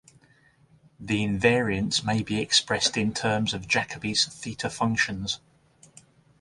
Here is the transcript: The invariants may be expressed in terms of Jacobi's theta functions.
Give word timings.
The 0.99 1.23
invariants 1.23 2.03
may 2.03 2.23
be 2.23 2.39
expressed 2.41 2.97
in 2.97 3.13
terms 3.13 3.53
of 3.53 3.67
Jacobi's 3.67 4.25
theta 4.25 4.67
functions. 4.67 5.39